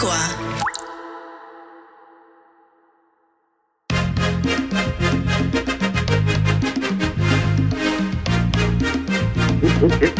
[0.00, 0.16] Agua.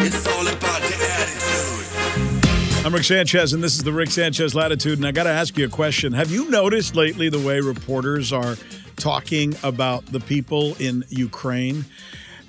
[0.03, 2.85] It's all about the attitude.
[2.85, 4.99] I'm Rick Sanchez, and this is the Rick Sanchez Latitude.
[4.99, 6.13] And I got to ask you a question.
[6.13, 8.57] Have you noticed lately the way reporters are
[8.97, 11.85] talking about the people in Ukraine?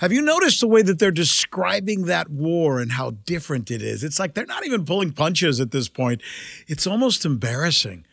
[0.03, 4.03] Have you noticed the way that they're describing that war and how different it is?
[4.03, 6.21] It's like they're not even pulling punches at this point.
[6.67, 8.05] It's almost embarrassing.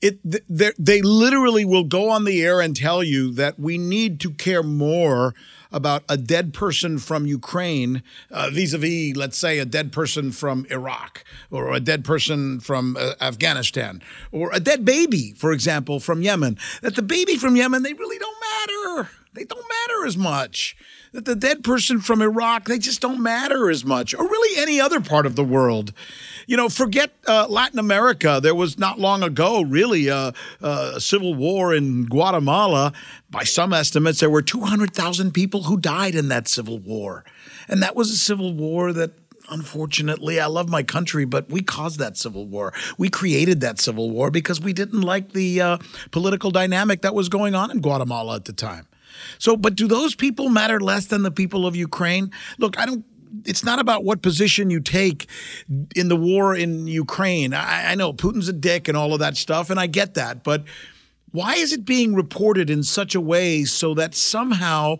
[0.00, 4.30] It they literally will go on the air and tell you that we need to
[4.30, 5.34] care more
[5.70, 11.24] about a dead person from Ukraine uh, vis-a-vis, let's say, a dead person from Iraq
[11.50, 14.00] or a dead person from uh, Afghanistan
[14.32, 16.56] or a dead baby, for example, from Yemen.
[16.80, 19.10] That the baby from Yemen, they really don't matter.
[19.34, 20.76] They don't matter as much.
[21.14, 24.80] That the dead person from Iraq, they just don't matter as much, or really any
[24.80, 25.92] other part of the world.
[26.48, 28.40] You know, forget uh, Latin America.
[28.42, 32.92] There was not long ago, really, a, a civil war in Guatemala.
[33.30, 37.24] By some estimates, there were 200,000 people who died in that civil war.
[37.68, 39.12] And that was a civil war that
[39.50, 42.72] unfortunately, I love my country, but we caused that civil war.
[42.98, 45.78] We created that civil war because we didn't like the uh,
[46.10, 48.88] political dynamic that was going on in Guatemala at the time.
[49.38, 52.30] So, but do those people matter less than the people of Ukraine?
[52.58, 53.04] Look, I don't.
[53.44, 55.28] It's not about what position you take
[55.96, 57.52] in the war in Ukraine.
[57.52, 60.44] I, I know Putin's a dick and all of that stuff, and I get that.
[60.44, 60.64] But
[61.32, 64.98] why is it being reported in such a way so that somehow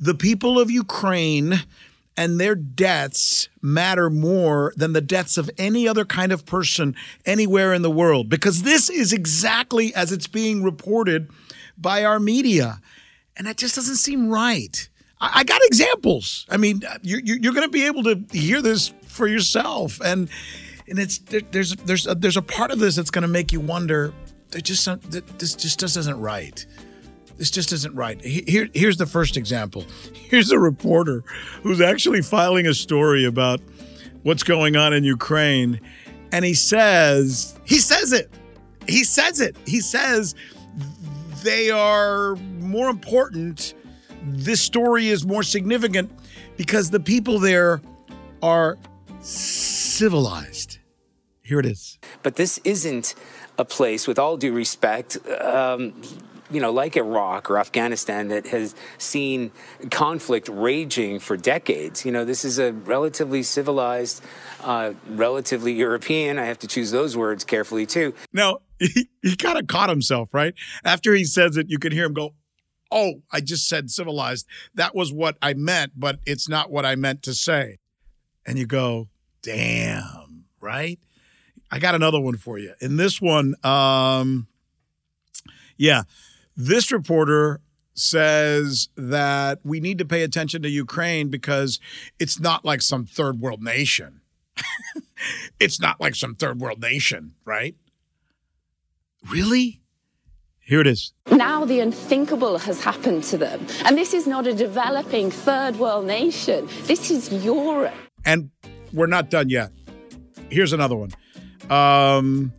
[0.00, 1.64] the people of Ukraine
[2.16, 6.96] and their deaths matter more than the deaths of any other kind of person
[7.26, 8.30] anywhere in the world?
[8.30, 11.30] Because this is exactly as it's being reported
[11.76, 12.80] by our media.
[13.36, 14.88] And that just doesn't seem right.
[15.20, 16.46] I, I got examples.
[16.48, 20.00] I mean, uh, you're, you're going to be able to hear this for yourself.
[20.04, 20.28] And
[20.88, 23.52] and it's there, there's there's a, there's a part of this that's going to make
[23.52, 24.12] you wonder.
[24.54, 24.88] It just
[25.38, 26.64] this just isn't right.
[27.36, 28.20] This just isn't right.
[28.22, 29.84] Here, here's the first example.
[30.14, 31.22] Here's a reporter
[31.62, 33.60] who's actually filing a story about
[34.22, 35.80] what's going on in Ukraine,
[36.32, 38.30] and he says he says it.
[38.88, 39.56] He says it.
[39.66, 40.34] He says
[41.46, 43.74] they are more important.
[44.22, 46.10] This story is more significant
[46.56, 47.80] because the people there
[48.42, 48.76] are
[49.20, 50.78] civilized.
[51.42, 51.98] Here it is.
[52.22, 53.14] But this isn't
[53.56, 56.02] a place, with all due respect, um,
[56.50, 59.50] you know, like Iraq or Afghanistan that has seen
[59.90, 62.04] conflict raging for decades.
[62.04, 64.22] You know, this is a relatively civilized,
[64.66, 66.38] uh, relatively European.
[66.38, 68.12] I have to choose those words carefully too.
[68.32, 70.54] Now, he, he kind of caught himself, right?
[70.84, 72.34] After he says it, you can hear him go,
[72.90, 74.46] Oh, I just said civilized.
[74.74, 77.78] That was what I meant, but it's not what I meant to say.
[78.44, 79.08] And you go,
[79.42, 80.98] Damn, right?
[81.70, 82.74] I got another one for you.
[82.80, 84.48] In this one, um,
[85.76, 86.02] yeah,
[86.56, 87.60] this reporter
[87.94, 91.80] says that we need to pay attention to Ukraine because
[92.18, 94.20] it's not like some third world nation.
[95.60, 97.74] it's not like some third world nation, right?
[99.28, 99.80] Really?
[100.60, 101.12] Here it is.
[101.30, 103.64] Now the unthinkable has happened to them.
[103.84, 106.68] And this is not a developing third world nation.
[106.84, 107.94] This is Europe.
[108.24, 108.50] And
[108.92, 109.70] we're not done yet.
[110.50, 111.10] Here's another one.
[111.70, 112.52] Um,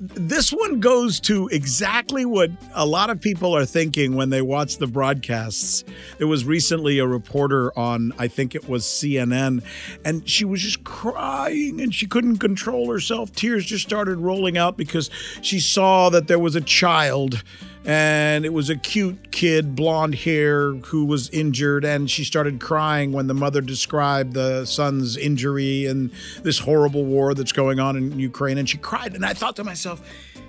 [0.00, 4.78] this one goes to exactly what a lot of people are thinking when they watch
[4.78, 5.84] the broadcasts.
[6.16, 9.62] There was recently a reporter on, I think it was CNN,
[10.02, 13.32] and she was just crying and she couldn't control herself.
[13.32, 15.10] Tears just started rolling out because
[15.42, 17.42] she saw that there was a child
[17.84, 23.12] and it was a cute kid, blonde hair, who was injured, and she started crying
[23.12, 26.10] when the mother described the son's injury and
[26.42, 28.58] this horrible war that's going on in Ukraine.
[28.58, 30.02] And she cried, and I thought to myself,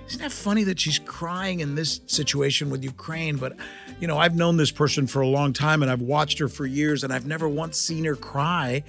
[0.08, 3.38] isn't that funny that she's crying in this situation with Ukraine?
[3.38, 3.56] But,
[3.98, 6.66] you know, I've known this person for a long time and I've watched her for
[6.66, 8.84] years, and I've never once seen her cry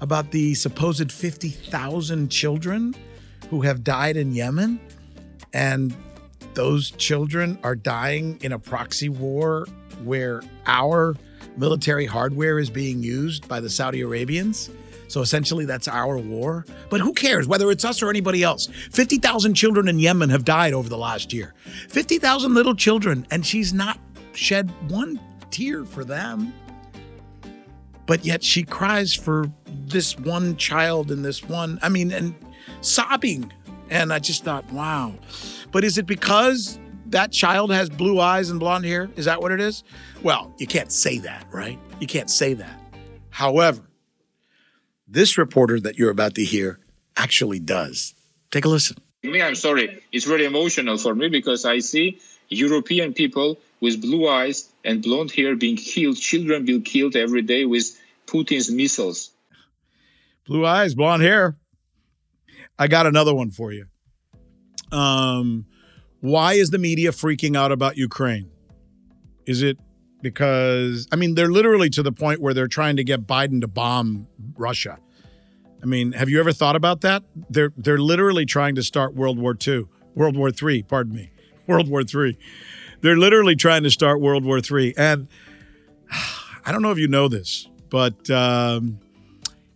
[0.00, 2.96] about the supposed 50,000 children
[3.48, 4.80] who have died in Yemen.
[5.52, 5.94] And
[6.56, 9.66] those children are dying in a proxy war
[10.02, 11.14] where our
[11.56, 14.70] military hardware is being used by the Saudi Arabians.
[15.08, 16.64] So essentially, that's our war.
[16.90, 18.66] But who cares whether it's us or anybody else?
[18.90, 21.54] 50,000 children in Yemen have died over the last year.
[21.90, 23.98] 50,000 little children, and she's not
[24.32, 25.20] shed one
[25.50, 26.52] tear for them.
[28.06, 32.34] But yet she cries for this one child and this one, I mean, and
[32.80, 33.52] sobbing.
[33.90, 35.14] And I just thought, wow.
[35.76, 36.80] But is it because
[37.10, 39.10] that child has blue eyes and blonde hair?
[39.14, 39.84] Is that what it is?
[40.22, 41.78] Well, you can't say that, right?
[42.00, 42.80] You can't say that.
[43.28, 43.82] However,
[45.06, 46.78] this reporter that you're about to hear
[47.14, 48.14] actually does.
[48.50, 48.96] Take a listen.
[49.22, 54.26] me, I'm sorry, it's very emotional for me because I see European people with blue
[54.30, 59.30] eyes and blonde hair being killed, children being killed every day with Putin's missiles.
[60.46, 61.58] Blue eyes, blonde hair.
[62.78, 63.88] I got another one for you.
[64.92, 65.66] Um,
[66.20, 68.50] why is the media freaking out about Ukraine?
[69.46, 69.78] Is it
[70.22, 73.68] because I mean they're literally to the point where they're trying to get Biden to
[73.68, 74.98] bomb Russia?
[75.82, 77.22] I mean, have you ever thought about that?
[77.50, 79.84] They're they're literally trying to start World War II,
[80.14, 81.30] World War III, pardon me,
[81.66, 82.38] World War III.
[83.02, 85.28] They're literally trying to start World War III, and
[86.64, 88.98] I don't know if you know this, but um,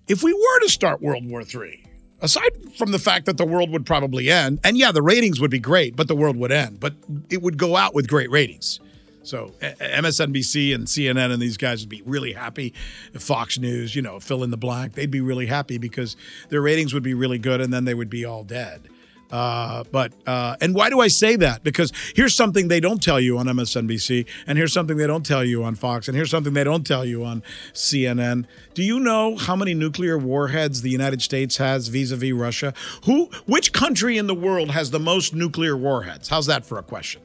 [0.09, 1.85] if we were to start World War III,
[2.21, 5.51] aside from the fact that the world would probably end, and yeah, the ratings would
[5.51, 6.95] be great, but the world would end, but
[7.29, 8.81] it would go out with great ratings.
[9.23, 12.73] So MSNBC and CNN and these guys would be really happy.
[13.19, 16.17] Fox News, you know, fill in the blank, they'd be really happy because
[16.49, 18.89] their ratings would be really good, and then they would be all dead.
[19.31, 21.63] Uh, but uh, and why do I say that?
[21.63, 25.45] Because here's something they don't tell you on MSNBC, and here's something they don't tell
[25.45, 27.43] you on Fox, and here's something they don't tell you on
[27.73, 28.47] CNN.
[28.75, 32.75] Do you know how many nuclear warheads the United States has vis-a-vis Russia?
[33.05, 36.29] Who, which country in the world has the most nuclear warheads?
[36.29, 37.23] How's that for a question?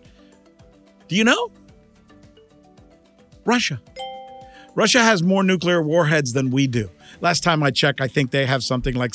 [1.07, 1.51] Do you know?
[3.45, 3.79] Russia.
[4.75, 6.89] Russia has more nuclear warheads than we do.
[7.21, 9.13] Last time I checked, I think they have something like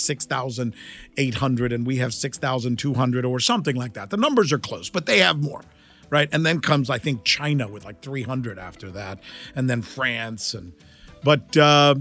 [1.20, 4.10] 6,800 and we have 6,200 or something like that.
[4.10, 5.62] The numbers are close, but they have more,
[6.08, 6.28] right?
[6.32, 9.20] And then comes, I think, China with like 300 after that,
[9.54, 10.54] and then France.
[10.54, 10.72] And
[11.22, 11.96] But uh,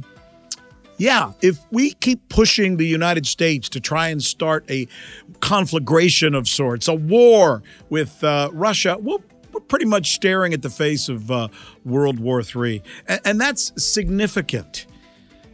[0.98, 4.88] yeah, if we keep pushing the United States to try and start a
[5.40, 10.70] conflagration of sorts, a war with uh, Russia, we'll we're pretty much staring at the
[10.70, 11.48] face of uh,
[11.84, 12.84] World War III.
[13.08, 14.86] And, and that's significant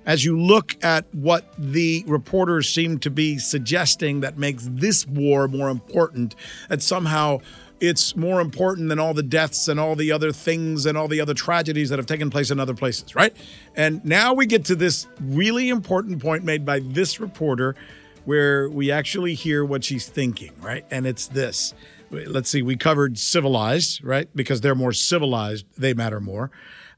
[0.05, 5.47] as you look at what the reporters seem to be suggesting that makes this war
[5.47, 6.35] more important,
[6.69, 7.39] that somehow
[7.79, 11.19] it's more important than all the deaths and all the other things and all the
[11.19, 13.35] other tragedies that have taken place in other places, right?
[13.75, 17.75] And now we get to this really important point made by this reporter
[18.23, 20.85] where we actually hear what she's thinking, right?
[20.89, 21.73] And it's this
[22.11, 24.29] let's see, we covered civilized, right?
[24.35, 26.51] Because they're more civilized, they matter more.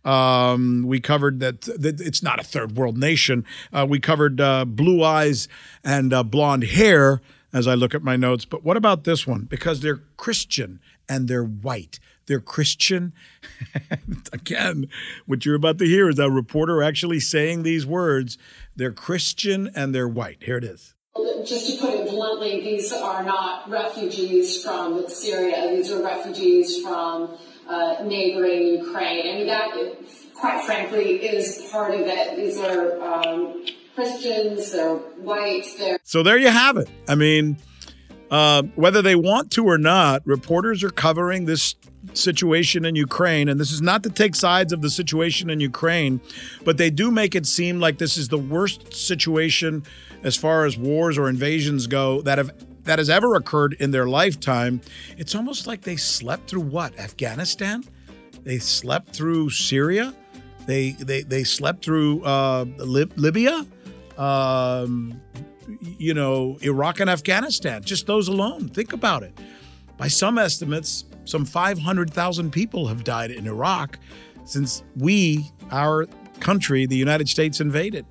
[0.07, 3.45] Um, we covered that, that, it's not a third world nation.
[3.73, 5.49] Uh, we covered uh, blue eyes
[5.83, 7.21] and uh, blonde hair
[7.51, 8.45] as I look at my notes.
[8.45, 9.41] But what about this one?
[9.41, 11.99] Because they're Christian and they're white.
[12.25, 13.11] They're Christian.
[14.33, 14.87] Again,
[15.25, 18.37] what you're about to hear is a reporter actually saying these words.
[18.77, 20.43] They're Christian and they're white.
[20.43, 20.93] Here it is.
[21.45, 25.75] Just to put it bluntly, these are not refugees from Syria.
[25.75, 27.37] These are refugees from
[27.67, 29.27] uh, neighboring Ukraine.
[29.27, 29.69] I mean, that,
[30.33, 32.35] quite frankly, is part of it.
[32.35, 33.65] These are um,
[33.95, 35.99] Christians, they're white, they're.
[36.03, 36.89] So there you have it.
[37.07, 37.57] I mean,
[38.29, 41.75] uh, whether they want to or not, reporters are covering this
[42.13, 43.49] situation in Ukraine.
[43.49, 46.21] And this is not to take sides of the situation in Ukraine,
[46.63, 49.83] but they do make it seem like this is the worst situation
[50.23, 52.51] as far as wars or invasions go that have
[52.87, 54.81] that has ever occurred in their lifetime.
[55.17, 56.97] It's almost like they slept through what?
[56.99, 57.83] Afghanistan?
[58.43, 60.13] They slept through Syria?
[60.65, 63.65] They they they slept through uh, Lib- Libya?
[64.17, 65.21] Um,
[65.97, 67.83] you know, Iraq and Afghanistan.
[67.83, 68.69] Just those alone.
[68.69, 69.37] Think about it.
[69.97, 73.99] By some estimates, some 500,000 people have died in Iraq
[74.45, 76.05] since we, our
[76.39, 78.05] country, the United States, invaded.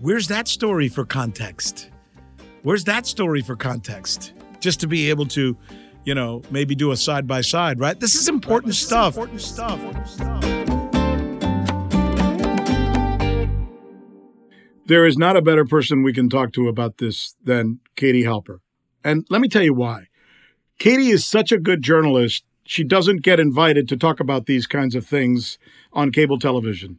[0.00, 1.91] Where's that story for context?
[2.64, 4.34] Where's that story for context?
[4.60, 5.56] Just to be able to,
[6.04, 7.98] you know, maybe do a side by side, right?
[7.98, 9.16] This is important stuff.
[9.16, 9.80] Important stuff.
[14.86, 18.58] There is not a better person we can talk to about this than Katie Halper.
[19.02, 20.06] And let me tell you why.
[20.78, 24.94] Katie is such a good journalist, she doesn't get invited to talk about these kinds
[24.94, 25.58] of things
[25.92, 26.98] on cable television.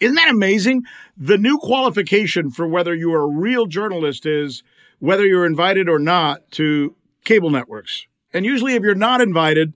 [0.00, 0.84] Isn't that amazing?
[1.18, 4.62] The new qualification for whether you are a real journalist is
[5.02, 6.94] whether you're invited or not to
[7.24, 8.06] cable networks.
[8.32, 9.74] And usually, if you're not invited,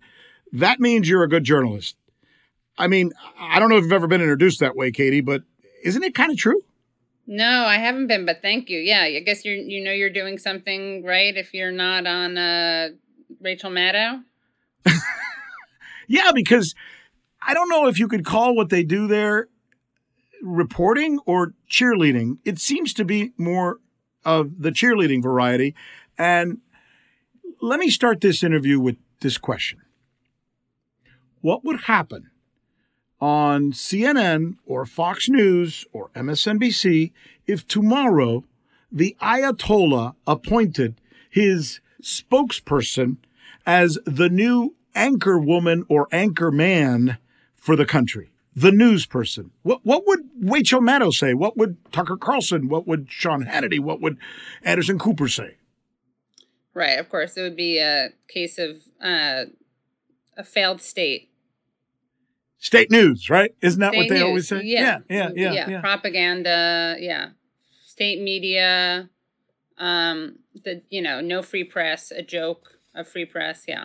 [0.52, 1.96] that means you're a good journalist.
[2.78, 5.42] I mean, I don't know if you've ever been introduced that way, Katie, but
[5.82, 6.62] isn't it kind of true?
[7.26, 8.78] No, I haven't been, but thank you.
[8.78, 12.90] Yeah, I guess you you know you're doing something right if you're not on uh,
[13.40, 14.22] Rachel Maddow.
[16.08, 16.72] Yeah, because
[17.42, 19.48] I don't know if you could call what they do there
[20.40, 22.38] reporting or cheerleading.
[22.44, 23.80] It seems to be more
[24.26, 25.74] of the cheerleading variety.
[26.18, 26.58] And
[27.62, 29.80] let me start this interview with this question
[31.40, 32.30] What would happen
[33.18, 37.12] on CNN or Fox News or MSNBC
[37.46, 38.44] if tomorrow
[38.92, 43.16] the Ayatollah appointed his spokesperson
[43.64, 47.18] as the new anchor woman or anchor man
[47.54, 49.50] for the country, the news person.
[49.62, 51.34] What, what would Rachel Maddow say?
[51.34, 52.68] What would Tucker Carlson?
[52.68, 53.78] What would Sean Hannity?
[53.78, 54.16] What would
[54.62, 55.56] Anderson Cooper say?
[56.72, 59.44] Right, of course, it would be a case of uh,
[60.36, 61.30] a failed state.
[62.58, 63.54] State news, right?
[63.60, 64.62] Isn't that what they news, always say?
[64.64, 65.00] Yeah.
[65.08, 65.70] yeah, yeah, yeah.
[65.70, 65.80] yeah.
[65.80, 67.28] Propaganda, yeah.
[67.84, 69.10] State media,
[69.78, 73.84] um, the you know, no free press, a joke of free press, yeah.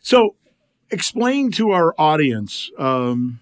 [0.00, 0.36] So,
[0.90, 3.40] explain to our audience, um,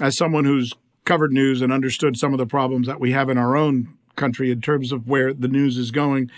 [0.00, 0.72] as someone who's
[1.04, 4.50] covered news and understood some of the problems that we have in our own country
[4.50, 6.30] in terms of where the news is going,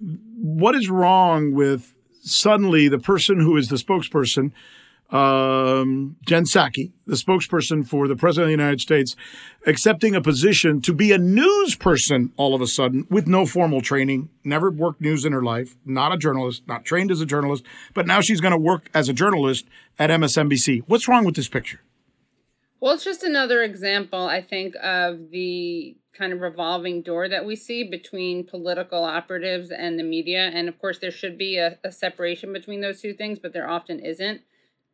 [0.00, 4.52] what is wrong with suddenly the person who is the spokesperson,
[5.10, 9.16] um, Jen Psaki, the spokesperson for the President of the United States,
[9.66, 13.80] accepting a position to be a news person all of a sudden with no formal
[13.80, 17.64] training, never worked news in her life, not a journalist, not trained as a journalist,
[17.94, 19.66] but now she's going to work as a journalist
[19.98, 20.82] at MSNBC.
[20.86, 21.80] What's wrong with this picture?
[22.80, 27.56] Well, it's just another example, I think, of the kind of revolving door that we
[27.56, 30.50] see between political operatives and the media.
[30.52, 33.68] And of course, there should be a, a separation between those two things, but there
[33.68, 34.42] often isn't.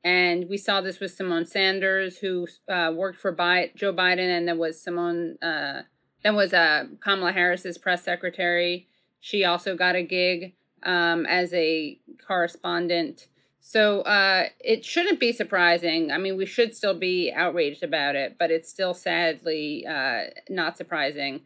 [0.02, 4.46] And we saw this with Symone Sanders, who uh, worked for Bi- Joe Biden, and
[4.46, 5.82] then was Simone, uh,
[6.22, 8.86] then was uh, Kamala Harris's press secretary.
[9.20, 13.28] She also got a gig um, as a correspondent.
[13.66, 16.12] So uh, it shouldn't be surprising.
[16.12, 20.76] I mean, we should still be outraged about it, but it's still sadly uh, not
[20.76, 21.40] surprising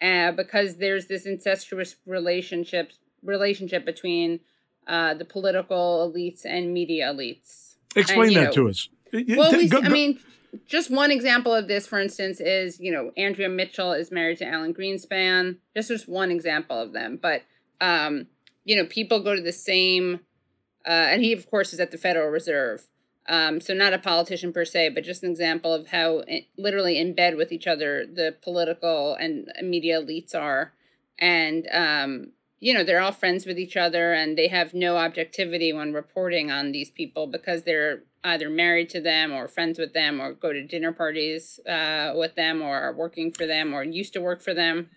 [0.00, 2.92] uh, because there's this incestuous relationship
[3.24, 4.38] relationship between
[4.86, 7.74] uh, the political elites and media elites.
[7.96, 8.88] Explain And, that know, to us.
[9.12, 10.20] Well, we, go- I mean,
[10.66, 14.46] just one example of this, for instance, is you know Andrea Mitchell is married to
[14.46, 15.56] Alan Greenspan.
[15.74, 17.42] Just just one example of them, but
[17.80, 18.28] um,
[18.64, 20.20] you know people go to the same,
[20.86, 22.88] uh, and he of course is at the Federal Reserve.
[23.26, 26.98] Um, so not a politician per se, but just an example of how i literally
[26.98, 30.74] in bed with each other the political and media elites are,
[31.18, 35.72] and um, you know they're all friends with each other, and they have no objectivity
[35.72, 40.20] when reporting on these people because they're either married to them or friends with them
[40.20, 44.14] or go to dinner parties uh, with them or are working for them or used
[44.14, 44.88] to work for them.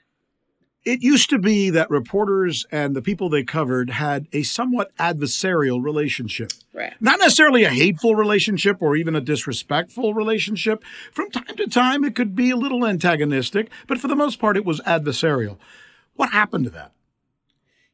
[0.88, 5.84] It used to be that reporters and the people they covered had a somewhat adversarial
[5.84, 6.53] relationship.
[6.74, 6.94] Right.
[7.01, 10.86] Not necessarily a hateful relationship or even a disrespectful relationship.
[11.12, 14.56] From time to time, it could be a little antagonistic, but for the most part,
[14.56, 15.58] it was adversarial.
[16.15, 16.94] What happened to that?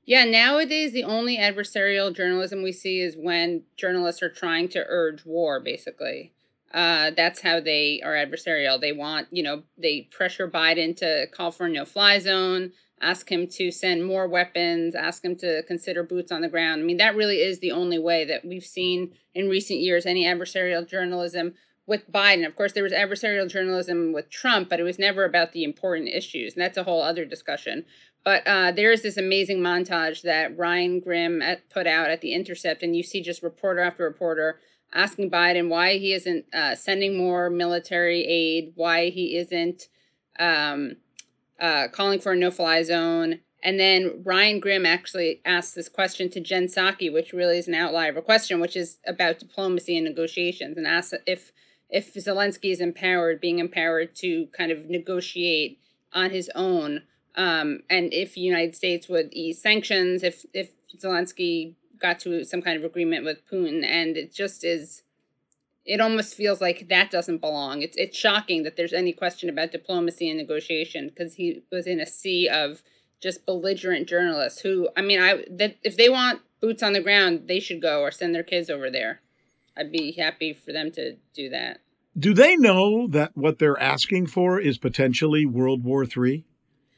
[0.06, 5.26] Yeah, nowadays the only adversarial journalism we see is when journalists are trying to urge
[5.26, 6.33] war, basically.
[6.74, 8.82] Uh, that's how they are adversarial.
[8.82, 13.32] They want, you know, they pressure Biden to call for a no fly zone, ask
[13.32, 16.82] him to send more weapons, ask him to consider boots on the ground.
[16.82, 20.26] I mean, that really is the only way that we've seen in recent years any
[20.26, 21.54] adversarial journalism
[21.86, 22.46] with Biden.
[22.46, 26.10] Of course, there was adversarial journalism with Trump, but it was never about the important
[26.10, 26.54] issues.
[26.54, 27.86] And that's a whole other discussion.
[28.24, 32.34] But uh, there is this amazing montage that Ryan Grim at, put out at The
[32.34, 34.60] Intercept, and you see just reporter after reporter
[34.94, 39.88] asking Biden why he isn't uh, sending more military aid, why he isn't
[40.40, 40.98] um,
[41.60, 43.40] uh, calling for a no fly zone.
[43.64, 47.76] And then Ryan Grim actually asked this question to Jen Psaki, which really is an
[47.76, 51.52] outlier of a question, which is about diplomacy and negotiations, and asked if
[51.90, 55.80] if Zelensky is empowered, being empowered to kind of negotiate
[56.12, 57.04] on his own,
[57.36, 62.62] um, and if the United States would ease sanctions, if if Zelensky got to some
[62.62, 65.02] kind of agreement with Putin, and it just is.
[65.86, 67.82] It almost feels like that doesn't belong.
[67.82, 72.00] It's it's shocking that there's any question about diplomacy and negotiation because he was in
[72.00, 72.84] a sea of
[73.20, 77.48] just belligerent journalists who I mean I that if they want boots on the ground,
[77.48, 79.22] they should go or send their kids over there.
[79.76, 81.80] I'd be happy for them to do that.
[82.18, 86.46] Do they know that what they're asking for is potentially World War III?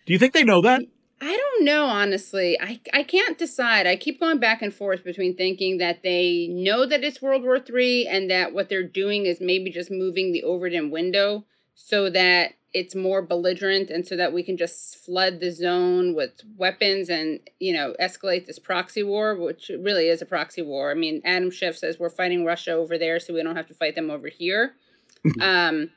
[0.06, 0.82] Do you think they know that?
[1.22, 2.60] I don't know, honestly.
[2.60, 3.88] I, I can't decide.
[3.88, 7.58] I keep going back and forth between thinking that they know that it's World War
[7.58, 12.54] III and that what they're doing is maybe just moving the Overton window so that
[12.74, 17.40] it's more belligerent and so that we can just flood the zone with weapons and,
[17.60, 20.92] you know, escalate this proxy war, which really is a proxy war.
[20.92, 23.74] I mean, Adam Schiff says we're fighting Russia over there so we don't have to
[23.74, 24.74] fight them over here.
[25.40, 25.90] um,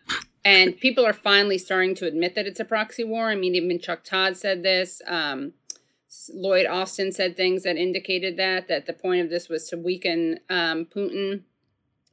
[0.49, 3.29] and people are finally starting to admit that it's a proxy war.
[3.29, 5.03] I mean, even Chuck Todd said this.
[5.07, 5.53] Um,
[6.33, 10.41] Lloyd Austin said things that indicated that that the point of this was to weaken
[10.49, 11.43] um, Putin.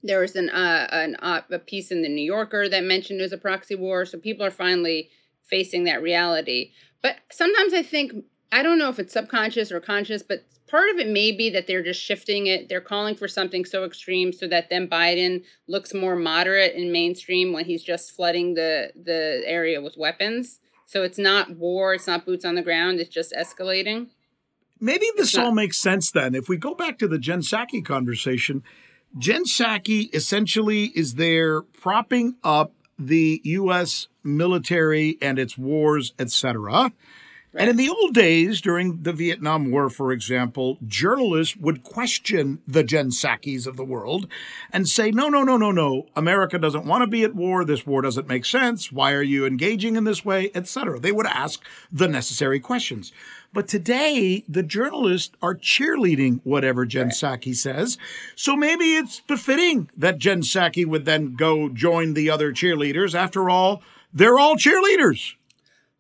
[0.04, 3.24] There was an uh, an uh, a piece in the New Yorker that mentioned it
[3.24, 4.06] was a proxy war.
[4.06, 5.10] So people are finally
[5.44, 6.72] facing that reality.
[7.02, 8.12] But sometimes I think
[8.52, 11.68] I don't know if it's subconscious or conscious, but part of it may be that
[11.68, 12.70] they're just shifting it.
[12.70, 17.54] They're calling for something so extreme so that then Biden looks more moderate and mainstream
[17.54, 20.60] when he's just flooding the the area with weapons.
[20.86, 24.08] So it's not war, it's not boots on the ground, it's just escalating.
[24.80, 26.36] Maybe this not- all makes sense then.
[26.36, 28.64] If we go back to the Jen Psaki conversation,
[29.18, 34.08] Jen Psaki essentially is there propping up the U.S.
[34.24, 36.92] military and its wars, etc.
[37.58, 42.84] And in the old days, during the Vietnam War, for example, journalists would question the
[42.84, 44.28] Jen Psakis of the world
[44.74, 46.08] and say, no, no, no, no, no.
[46.18, 47.64] America doesn't want to be at war.
[47.64, 48.92] This war doesn't make sense.
[48.92, 51.00] Why are you engaging in this way, etc.
[51.00, 53.14] They would ask the necessary questions.
[53.54, 57.98] But today, the journalists are cheerleading whatever Jen Psaki says.
[58.36, 63.16] So maybe it's befitting that Jen Psaki would then go join the other cheerleaders.
[63.16, 63.82] After all,
[64.14, 65.36] they're all cheerleaders.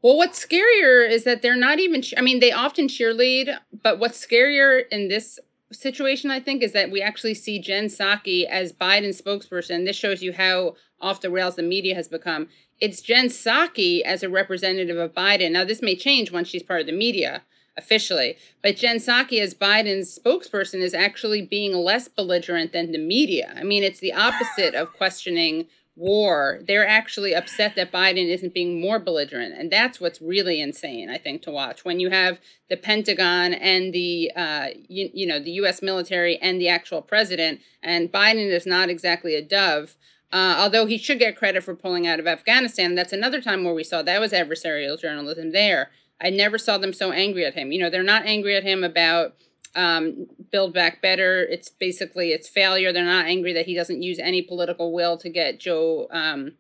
[0.02, 4.24] Well, what's scarier is that they're not even, I mean, they often cheerlead, but what's
[4.24, 5.40] scarier in this
[5.72, 9.86] situation, I think, is that we actually see Jen Psaki as Biden's spokesperson.
[9.86, 12.50] This shows you how off the rails the media has become.
[12.80, 15.52] It's Jen Psaki as a representative of Biden.
[15.52, 17.42] Now, this may change once she's part of the media
[17.78, 23.54] officially, but Jen Psaki as Biden's spokesperson is actually being less belligerent than the media.
[23.58, 26.60] I mean, it's the opposite of questioning war.
[26.68, 31.10] They're actually upset that Biden isn't being more belligerent, and that's what's really insane.
[31.10, 35.40] I think to watch when you have the Pentagon and the uh, you, you know
[35.40, 35.82] the U.S.
[35.82, 39.96] military and the actual president, and Biden is not exactly a dove.
[40.34, 43.74] Uh, although he should get credit for pulling out of Afghanistan, that's another time where
[43.74, 45.92] we saw that was adversarial journalism there.
[46.20, 47.72] I never saw them so angry at him.
[47.72, 49.36] You know, they're not angry at him about
[49.76, 51.44] um, Build Back Better.
[51.44, 52.92] It's basically its failure.
[52.94, 56.54] They're not angry that he doesn't use any political will to get Joe um,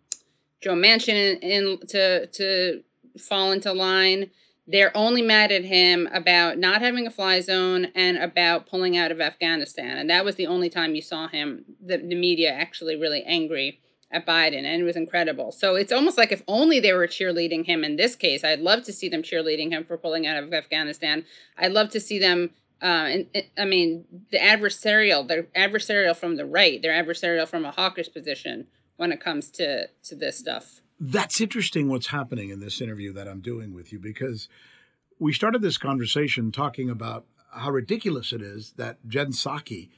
[0.61, 2.83] Joe Manchin in, in to to
[3.17, 4.31] fall into line.
[4.67, 9.11] They're only mad at him about not having a fly zone and about pulling out
[9.11, 9.97] of Afghanistan.
[9.97, 13.79] And that was the only time you saw him, the, the media actually really angry
[14.09, 14.63] at Biden.
[14.63, 15.51] And it was incredible.
[15.51, 18.43] So it's almost like if only they were cheerleading him in this case.
[18.43, 21.25] I'd love to see them cheerleading him for pulling out of Afghanistan.
[21.57, 22.49] I'd love to see them.
[22.81, 26.81] Uh, and, and- I mean, the adversarial, they're adversarial from the right.
[26.81, 30.81] They're adversarial from a hawkish position when it comes to to this stuff.
[30.99, 34.47] That's interesting what's happening in this interview that I'm doing with you because
[35.19, 39.89] we started this conversation talking about how ridiculous it is that Jen Psaki,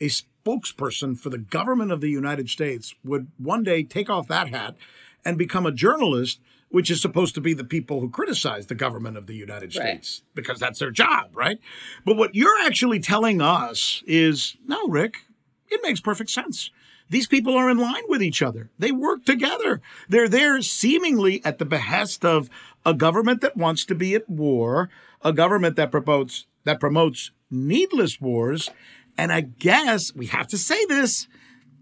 [0.00, 4.48] a spokesperson for the government of the United States, would one day take off that
[4.48, 4.76] hat
[5.24, 6.40] and become a journalist,
[6.70, 10.04] which is supposed to be the people who criticize the government of the United Right.
[10.04, 11.58] States because that's their job, right?
[12.04, 15.16] But what you're actually telling us is no, Rick,
[15.68, 16.70] it makes perfect sense.
[17.08, 18.70] These people are in line with each other.
[18.78, 19.80] They work together.
[20.08, 22.48] They're there seemingly at the behest of
[22.86, 24.88] a government that wants to be at war,
[25.22, 28.70] a government that promotes that promotes needless wars,
[29.18, 31.26] and I guess we have to say this,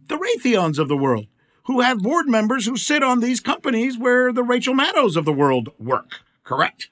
[0.09, 1.27] the Raytheons of the world,
[1.68, 5.33] who have board members who sit on these companies where the Rachel Maddows of the
[5.33, 6.22] world work.
[6.42, 6.88] Correct?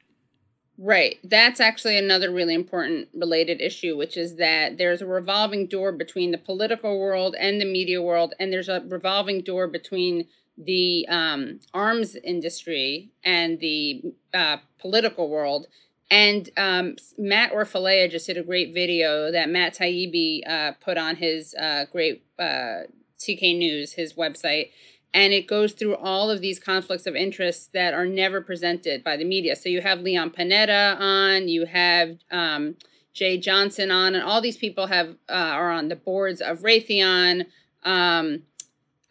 [0.76, 1.18] Right.
[1.24, 6.30] That's actually another really important related issue, which is that there's a revolving door between
[6.30, 11.60] the political world and the media world, and there's a revolving door between the um,
[11.72, 14.02] arms industry and the
[14.34, 15.68] uh, political world.
[16.10, 21.16] And um, Matt Orfalea just did a great video that Matt Taibbi uh, put on
[21.16, 22.82] his uh, great uh,
[23.18, 24.70] TK News, his website
[25.16, 29.16] and it goes through all of these conflicts of interest that are never presented by
[29.16, 29.56] the media.
[29.56, 32.76] So you have Leon Panetta on, you have um,
[33.14, 37.46] Jeh Johnson on, and all these people have uh, are on the boards of Raytheon,
[37.82, 38.42] um,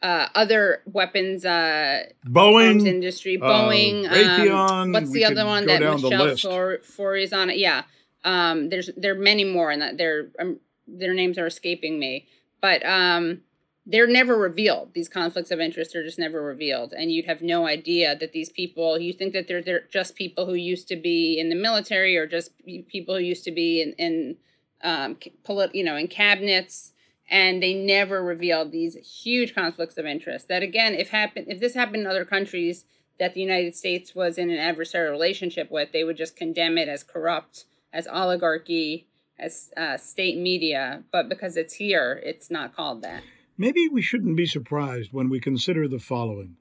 [0.03, 5.81] uh, other weapons uh, Boeing, industry, uh, Boeing, Raytheon, um, what's the other one that
[5.81, 6.43] Michelle list.
[6.85, 7.57] For, is on it?
[7.57, 7.81] Yeah,
[8.23, 12.27] um, there's there are many more, and that their um, their names are escaping me,
[12.61, 13.41] but um,
[13.85, 14.93] they're never revealed.
[14.93, 18.49] These conflicts of interest are just never revealed, and you'd have no idea that these
[18.49, 18.99] people.
[18.99, 22.25] You think that they're they're just people who used to be in the military, or
[22.25, 22.51] just
[22.87, 24.37] people who used to be in in
[24.83, 26.93] um, polit- you know in cabinets,
[27.29, 30.47] and they never revealed these huge conflicts of interest.
[30.47, 32.85] That again, if happen if this happened in other countries
[33.19, 36.89] that the United States was in an adversarial relationship with, they would just condemn it
[36.89, 41.03] as corrupt, as oligarchy, as uh, state media.
[41.11, 43.21] But because it's here, it's not called that.
[43.57, 46.57] Maybe we shouldn't be surprised when we consider the following.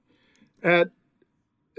[0.62, 0.90] At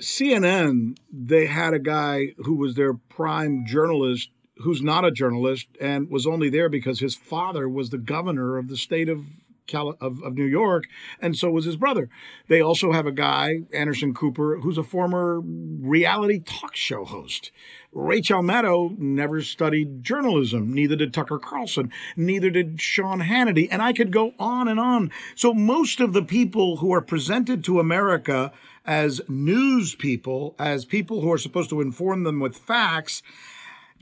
[0.01, 6.09] CNN, they had a guy who was their prime journalist who's not a journalist and
[6.09, 9.25] was only there because his father was the governor of the state of
[9.73, 10.85] Of, of New York,
[11.19, 12.07] and so was his brother.
[12.47, 17.51] They also have a guy, Anderson Cooper, who's a former reality talk show host.
[17.91, 23.91] Rachel Maddow never studied journalism, neither did Tucker Carlson, neither did Sean Hannity, and I
[23.91, 25.11] could go on and on.
[25.33, 28.51] So most of the people who are presented to America
[28.85, 33.23] as news people, as people who are supposed to inform them with facts,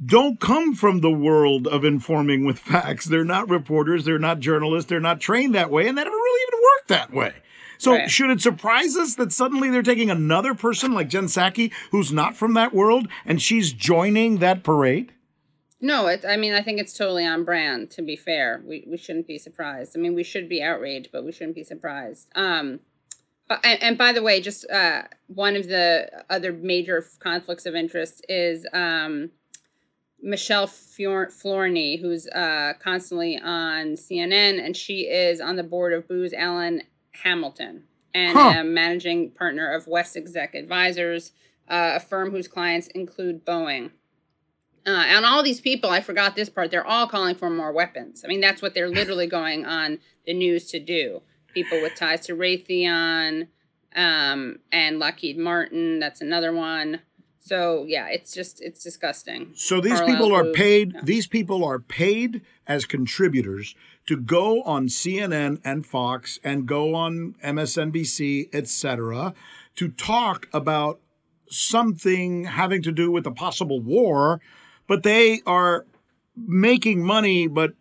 [0.03, 3.05] don't come from the world of informing with facts.
[3.05, 6.41] They're not reporters, they're not journalists, they're not trained that way, and they never really
[6.47, 7.33] even worked that way.
[7.77, 8.09] So Right.
[8.09, 12.35] should it surprise us that suddenly they're taking another person like Jen Psaki, who's not
[12.35, 15.11] from that world, and she's joining that parade?
[15.81, 17.91] No, it, I mean, I think it's totally on brand.
[17.91, 19.97] To be fair, we we shouldn't be surprised.
[19.97, 22.29] I mean, we should be outraged, but we shouldn't be surprised.
[22.35, 22.79] Um,
[23.49, 27.75] but, and, and by the way, just uh, one of the other major conflicts of
[27.75, 29.31] interest is um,
[30.23, 36.07] Michelle Fior- Flournoy, who's uh, constantly on CNN, and she is on the board of
[36.07, 36.81] Booz Allen
[37.23, 37.83] Hamilton
[38.13, 38.53] and Huh.
[38.59, 41.31] a managing partner of West Exec Advisors,
[41.67, 43.91] uh, a firm whose clients include Boeing.
[44.85, 48.23] Uh, and all these people, I forgot this part, they're all calling for more weapons.
[48.23, 51.21] I mean, that's what they're literally going on the news to do.
[51.53, 53.47] People with ties to Raytheon
[53.95, 56.99] um, and Lockheed Martin, that's another one.
[57.45, 59.51] So, yeah, it's just, it's disgusting.
[59.53, 60.93] So these Carlyle people are paid.
[60.93, 61.01] yeah.
[61.03, 63.75] These people are paid as contributors
[64.05, 69.33] to go on CNN and Fox and go on MSNBC, etc.,
[69.75, 71.01] to talk about
[71.49, 74.39] something having to do with a possible war,
[74.87, 75.85] but they are
[76.37, 77.47] making money.
[77.47, 77.73] But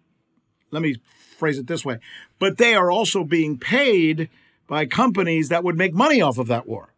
[0.72, 0.96] let me
[1.38, 1.98] phrase it this way:
[2.40, 4.29] but they are also being paid
[4.66, 6.92] by companies that would make money off of that war.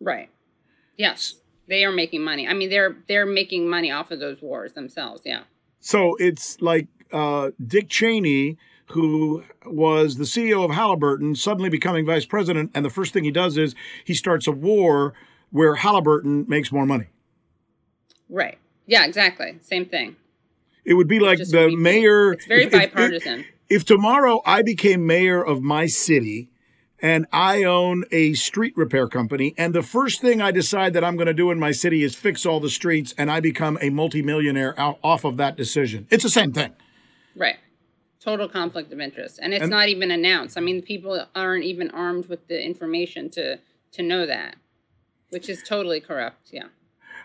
[0.00, 0.30] Right.
[0.96, 1.34] Yes.
[1.68, 2.46] They are making money.
[2.46, 5.22] I mean, they're they're making money off of those wars themselves.
[5.24, 5.42] Yeah.
[5.80, 8.56] So it's like uh, Dick Cheney,
[8.92, 13.30] who was the CEO of Halliburton, suddenly becoming vice president, and the first thing he
[13.30, 13.74] does is
[14.04, 15.14] he starts a war
[15.50, 17.06] where Halliburton makes more money.
[18.28, 18.58] Right.
[18.86, 19.04] Yeah.
[19.04, 19.58] Exactly.
[19.60, 20.16] Same thing.
[20.84, 22.32] It would be like the mayor.
[22.34, 23.44] It's very if- if- bipartisan.
[23.68, 26.48] If, tomorrow I became mayor of my city
[27.00, 31.16] and I own a street repair company, and the first thing I decide that I'm
[31.16, 33.90] going to do in my city is fix all the streets, and I become a
[33.90, 36.72] multimillionaire out, off of that decision, it's the same thing.
[37.34, 37.56] Right.
[38.20, 40.56] Total conflict of interest, and it's And- not even announced.
[40.56, 43.58] I mean, people aren't even armed with the information to
[43.92, 44.56] to know that,
[45.30, 46.48] which is totally corrupt.
[46.52, 46.64] Yeah.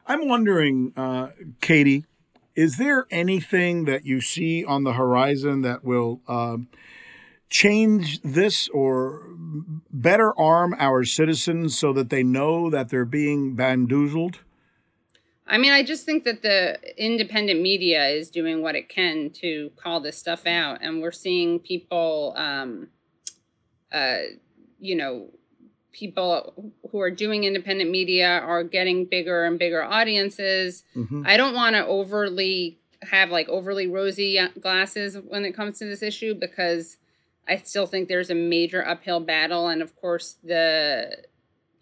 [0.07, 1.29] I'm wondering, uh,
[1.59, 2.05] Katie,
[2.55, 6.69] is there anything that you see on the horizon that will um,
[7.49, 9.23] change this or
[9.91, 14.39] better arm our citizens so that they know that they're being bamboozled?
[15.47, 19.71] I mean, I just think that the independent media is doing what it can to
[19.75, 22.87] call this stuff out, and we're seeing people, um,
[23.91, 24.19] uh,
[24.79, 25.29] you know,
[25.91, 30.83] people who are doing independent media are getting bigger and bigger audiences.
[30.95, 31.23] Mhm.
[31.25, 36.01] I don't want to overly have like overly rosy glasses when it comes to this
[36.01, 36.97] issue because
[37.51, 41.25] I still think there's a major uphill battle, and of course the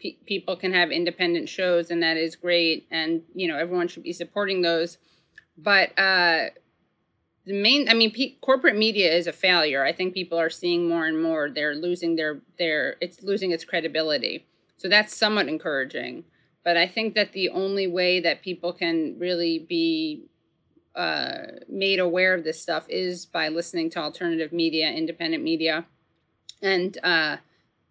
[0.00, 4.02] pe- people can have independent shows and that is great and you know everyone should
[4.02, 4.98] be supporting those.
[5.56, 6.46] But uh
[7.46, 9.84] the main i mean pe- corporate media is a failure.
[9.84, 11.48] I think people are seeing more and more.
[11.50, 14.46] They're losing their their it's losing its credibility.
[14.76, 16.24] So that's somewhat encouraging.
[16.64, 20.26] But i think that the only way that people can really be
[20.96, 25.86] uh, made aware of this stuff is by listening to alternative media independent media.
[26.62, 27.36] And uh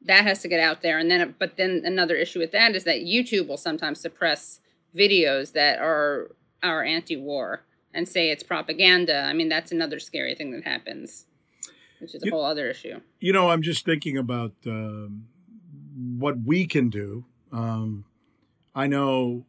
[0.05, 0.97] that has to get out there.
[0.99, 4.59] And then but then another issue with that is that youtube will sometimes suppress
[4.95, 6.31] videos that are
[6.63, 9.21] are anti-war and say it's propaganda.
[9.23, 11.25] I mean that's another scary thing that happens
[11.99, 13.01] which is a You- whole other issue.
[13.19, 15.25] You know, I'm just thinking about um,
[16.17, 17.25] what we can do.
[17.51, 18.05] Um,
[18.73, 19.45] I know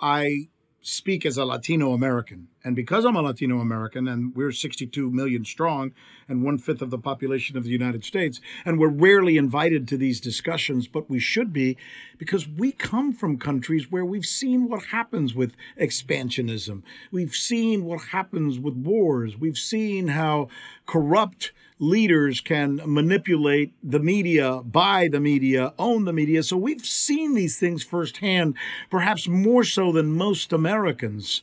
[0.00, 0.48] I
[0.82, 5.44] speak as a Latino American, and because I'm a Latino American, and we're 62 million
[5.44, 5.92] strong,
[6.26, 9.98] and one fifth of the population of the United States, and we're rarely invited to
[9.98, 11.76] these discussions, but we should be,
[12.16, 16.82] because we come from countries where we've seen what happens with expansionism.
[17.12, 19.36] We've seen what happens with wars.
[19.36, 20.48] We've seen how
[20.86, 26.42] corrupt leaders can manipulate the media, buy the media, own the media.
[26.42, 28.54] So we've seen these things firsthand,
[28.90, 31.42] perhaps more so than most Americans.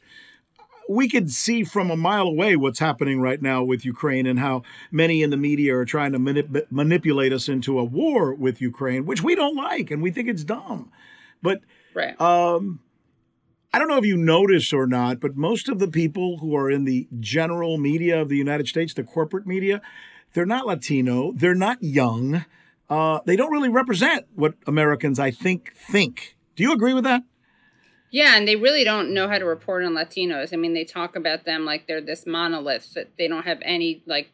[0.87, 4.61] We could see from a mile away what's happening right now with Ukraine and how
[4.91, 9.05] many in the media are trying to manip- manipulate us into a war with Ukraine,
[9.05, 10.91] which we don't like and we think it's dumb.
[11.41, 11.61] But
[11.93, 12.79] right um,
[13.73, 16.71] I don't know if you notice or not, but most of the people who are
[16.71, 19.81] in the general media of the United States, the corporate media,
[20.33, 21.31] They're not Latino.
[21.33, 22.45] They're not young.
[22.89, 26.37] Uh, they don't really represent what Americans, I think, think.
[26.55, 27.23] Do you agree with that?
[28.09, 30.53] Yeah, and they really don't know how to report on Latinos.
[30.53, 34.03] I mean, they talk about them like they're this monolith that they don't have any
[34.05, 34.31] like.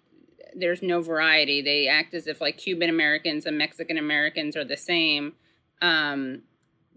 [0.56, 1.62] There's no variety.
[1.62, 5.34] They act as if like Cuban Americans and Mexican Americans are the same.
[5.82, 6.44] Um,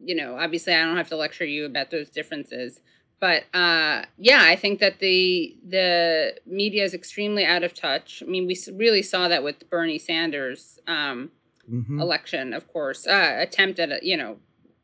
[0.05, 2.81] you know, obviously, I don't have to lecture you about those differences,
[3.21, 8.23] but uh, yeah, I think that the the media is extremely out of touch.
[8.25, 11.31] I mean, we really saw that with Bernie Sanders' um,
[11.71, 12.01] Mhm.
[12.01, 14.39] election, of course, uh, attempt at a, you know,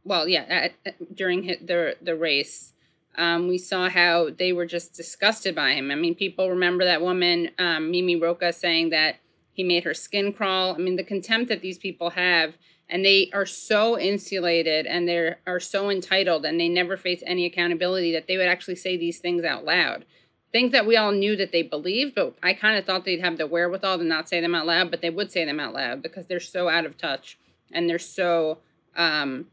[0.04, 2.72] well, yeah, at, at- during the the race,
[3.16, 5.90] um, we saw how they were just disgusted by him.
[5.92, 9.16] I mean, people remember that woman, um, Mimi Rocah, saying that
[9.52, 10.74] he made her skin crawl.
[10.74, 12.54] I mean, the contempt that these people have,
[12.88, 17.46] and they are so insulated and they are so entitled, and they never face any
[17.46, 20.04] accountability that they would actually say these things out loud.
[20.52, 23.38] Things that we all knew that they believed, but I kind of thought they'd have
[23.38, 26.02] the wherewithal to not say them out loud, but they would say them out loud
[26.02, 27.38] because they're so out of touch
[27.72, 28.58] and they're so
[28.94, 29.46] um,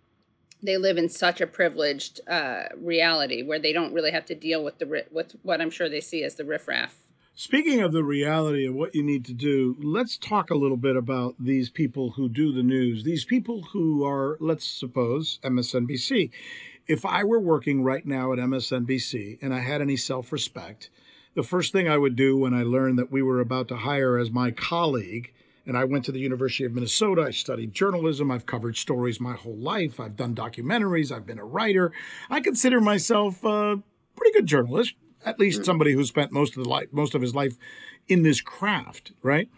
[0.62, 4.64] they live in such a privileged uh, reality where they don't really have to deal
[4.64, 6.96] with the with what I'm sure they see as the riffraff.
[7.42, 10.98] Speaking of the reality of what you need to do, let's talk a little bit
[10.98, 13.06] about these people who do the news.
[13.06, 16.32] These people who are, let's suppose, MSNBC.
[16.86, 20.90] If I were working right now at MSNBC and I had any self respect,
[21.34, 24.18] the first thing I would do when I learned that we were about to hire
[24.18, 25.32] as my colleague,
[25.66, 29.36] and I went to the University of Minnesota, I studied journalism, I've covered stories my
[29.36, 31.94] whole life, I've done documentaries, I've been a writer.
[32.30, 33.82] I consider myself a
[34.18, 35.66] pretty good journalist, at least mm.
[35.66, 37.58] somebody who spent most of the life, most of his life
[38.08, 39.50] in this craft, right?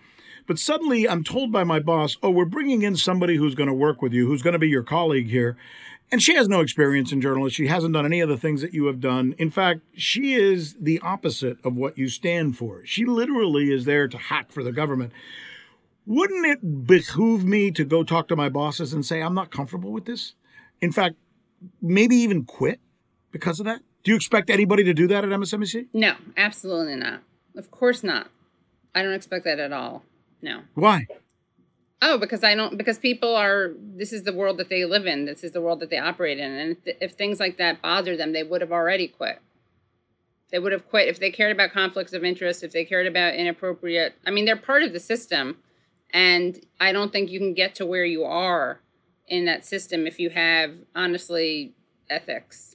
[0.47, 3.73] But suddenly I'm told by my boss, "Oh, we're bringing in somebody who's going to
[3.73, 5.57] work with you, who's going to be your colleague here."
[6.11, 7.53] And she has no experience in journalism.
[7.53, 9.33] She hasn't done any of the things that you have done.
[9.37, 12.85] In fact, she is the opposite of what you stand for.
[12.85, 15.13] She literally is there to hack for the government.
[16.05, 19.93] Wouldn't it behoove me to go talk to my bosses and say, I'm not comfortable
[19.93, 20.33] with this?
[20.81, 21.15] In fact,
[21.81, 22.81] maybe even quit
[23.31, 23.81] because of that?
[24.03, 25.87] Do you expect anybody to do that at MSNBC?
[25.93, 27.21] No, absolutely not.
[27.55, 28.27] Of course not.
[28.95, 30.03] I don't expect that at all.
[30.41, 30.61] No.
[30.73, 31.07] Why?
[32.01, 32.77] Oh, because I don't.
[32.77, 33.71] Because people are.
[33.77, 35.25] This is the world that they live in.
[35.25, 36.51] This is the world that they operate in.
[36.51, 39.39] And if, if things like that bother them, they would have already quit.
[40.51, 42.63] They would have quit if they cared about conflicts of interest.
[42.63, 44.15] If they cared about inappropriate.
[44.25, 45.57] I mean, they're part of the system,
[46.11, 48.79] and I don't think you can get to where you are
[49.27, 51.73] in that system if you have honestly
[52.09, 52.70] ethics.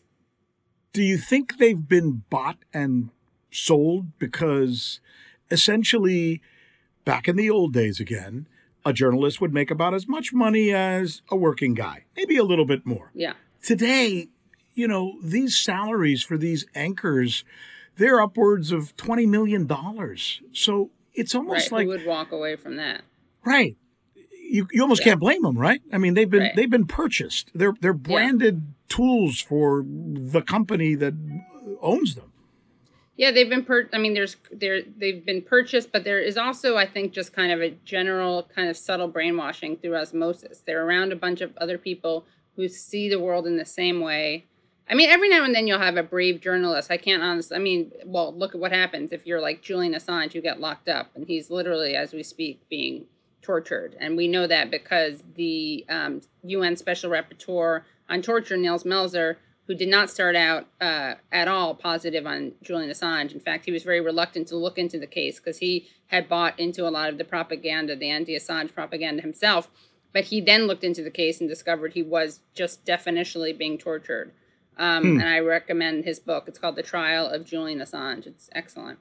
[0.96, 3.10] Do you think they've been bought and
[3.50, 4.98] sold because
[5.50, 6.40] essentially
[7.04, 8.46] back in the old days again
[8.84, 12.64] a journalist would make about as much money as a working guy maybe a little
[12.64, 13.34] bit more Yeah.
[13.62, 14.28] today
[14.74, 17.44] you know these salaries for these anchors
[17.96, 21.40] they're upwards of 20 million dollars so it's Right.
[21.40, 23.02] almost Who like would walk away from that?
[23.44, 23.76] right
[24.50, 25.10] you, you almost Yeah.
[25.12, 26.56] can't blame them right i mean they've been Right.
[26.56, 31.14] they've been purchased they're they're branded tools for the company that
[31.82, 32.32] owns them
[33.18, 33.88] Yeah, they've been per.
[33.94, 37.50] I mean, there's there they've been purchased, but there is also, I think, just kind
[37.50, 40.60] of a general kind of subtle brainwashing through osmosis.
[40.66, 44.44] They're around a bunch of other people who see the world in the same way.
[44.90, 46.90] I mean, every now and then you'll have a brave journalist.
[46.90, 47.56] I can't honestly.
[47.56, 50.88] I mean, well, look at what happens if you're like Julian Assange, you get locked
[50.90, 53.06] up, and he's literally, as we speak, being
[53.42, 59.36] tortured, and we know that because the um, UN Special Rapporteur on Torture, Nils Melzer,
[59.66, 63.32] who did not start out uh, at all positive on Julian Assange.
[63.32, 66.58] In fact, he was very reluctant to look into the case because he had bought
[66.60, 69.68] into a lot of the propaganda, the anti-Assange propaganda himself.
[70.12, 74.32] But he then looked into the case and discovered he was just definitionally being tortured.
[74.78, 76.44] Um, And I recommend his book.
[76.46, 78.26] It's called The Trial of Julian Assange.
[78.26, 78.98] It's excellent.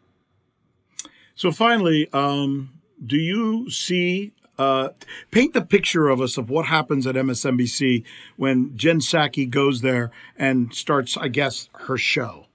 [1.36, 2.70] so finally um,
[3.06, 4.90] do you see uh,
[5.32, 8.04] paint the picture of us of what happens at msnbc
[8.38, 12.48] when jen Psaki goes there and starts i guess her show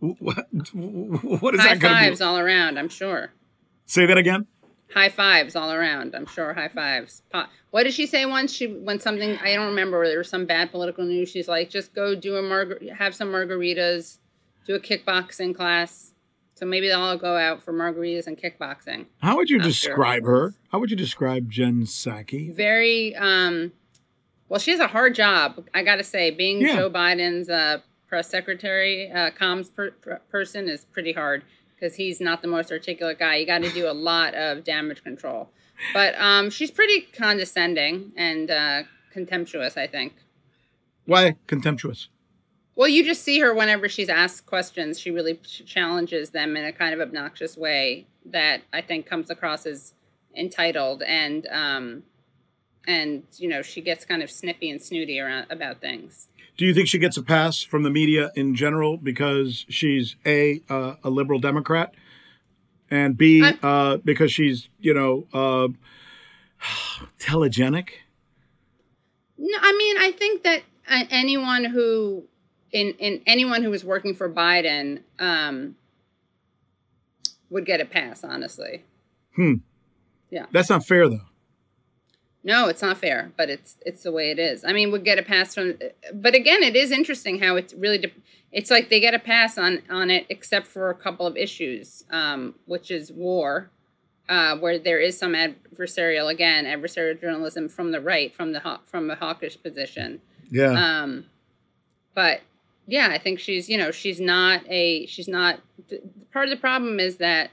[0.00, 1.86] what, what is High that going to be?
[1.86, 3.32] High fives all around, I'm sure.
[3.86, 4.46] say that again
[4.94, 6.14] High fives all around.
[6.14, 7.22] I'm sure high fives.
[7.72, 8.52] What did she say once?
[8.52, 10.06] She when something I don't remember.
[10.06, 11.28] There was some bad political news.
[11.28, 14.18] She's like, just go do a margar, have some margaritas,
[14.66, 16.13] do a kickboxing class.
[16.54, 19.06] So maybe they'll all go out for margaritas and kickboxing.
[19.20, 22.52] how would you describe her how would you describe jen Psaki?
[22.54, 23.72] Very um,
[24.48, 24.60] well.
[24.60, 25.66] She has a hard job.
[25.74, 26.76] I got to say, being Yeah.
[26.76, 32.20] Joe Biden's uh, press secretary, uh, comms per- per- person is pretty hard because he's
[32.20, 33.36] not the most articulate guy.
[33.36, 35.50] You got to do a lot of damage control.
[35.92, 40.14] But um, she's pretty condescending and uh, contemptuous, I think.
[41.06, 42.08] why contemptuous
[42.76, 44.98] Well, you just see her whenever she's asked questions.
[44.98, 49.66] She really challenges them in a kind of obnoxious way that I think comes across
[49.66, 49.94] as
[50.36, 52.02] entitled and um,
[52.86, 56.28] and you know she gets kind of snippy and snooty around about things.
[56.56, 60.60] Do you think she gets a pass from the media in general because she's a
[60.68, 61.94] uh, a liberal Democrat,
[62.90, 65.68] and B uh, because she's you know uh,
[67.18, 67.90] telegenic?
[69.38, 72.24] No, I mean I think that uh, anyone who
[72.74, 75.76] in in anyone who was working for Biden um,
[77.50, 78.22] would get a pass.
[78.24, 78.82] Honestly,
[79.36, 79.54] Hmm.
[80.30, 80.46] Yeah.
[80.52, 81.20] That's not fair though.
[82.42, 84.64] no, it's not fair, but it's it's the way it is.
[84.64, 85.78] I mean, would get a pass from,
[86.12, 87.98] but again, it is interesting how it's really.
[87.98, 88.12] De-
[88.52, 92.04] it's like they get a pass on on it, except for a couple of issues,
[92.10, 93.70] um, which is war.
[94.26, 99.10] Uh, where there is some adversarial again adversarial journalism from the right from the from
[99.10, 100.18] a hawkish position
[100.50, 100.70] Yeah.
[101.02, 101.26] um
[102.14, 102.40] but
[102.86, 105.60] yeah i think she's you know she's not a she's not
[106.32, 107.50] part of the problem is that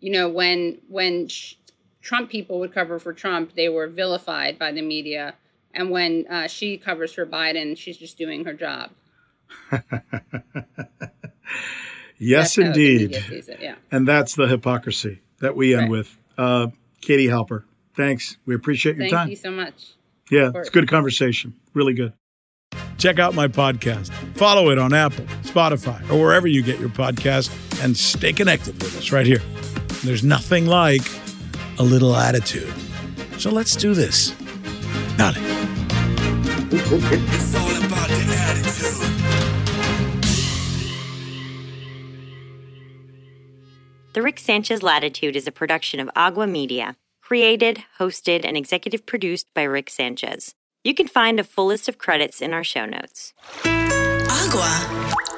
[0.00, 1.54] you know when when sh-
[2.02, 5.34] trump people would cover for trump they were vilified by the media
[5.74, 8.90] and when uh, she covers for biden she's just doing her job
[12.18, 13.12] yes, That's indeed.
[13.14, 15.90] it, yeah And that's the hypocrisy that we end Right.
[15.90, 16.16] with.
[16.36, 16.68] Uh,
[17.00, 17.62] Katie Halper,
[17.94, 18.38] thanks.
[18.44, 19.28] We appreciate your thank time.
[19.28, 19.94] Thank you so much
[20.30, 21.54] yeah, it's good conversation.
[21.74, 22.12] Really good.
[22.98, 24.10] Check out my podcast.
[24.36, 27.50] Follow it on Apple, Spotify, or wherever you get your podcast
[27.84, 29.42] and stay connected with us right here.
[30.04, 31.02] There's nothing like
[31.78, 32.72] a little attitude.
[33.38, 34.34] So let's do this.
[35.18, 35.42] Not it.
[44.12, 49.46] The Rick Sanchez Latitude is a production of Agua Media, created, hosted, and executive produced
[49.52, 50.54] by Rick Sanchez.
[50.86, 53.34] You can find a full list of credits in our show notes.
[53.64, 55.35] Agua.